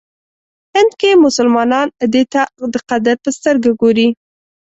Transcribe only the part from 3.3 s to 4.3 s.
سترګه ګوري.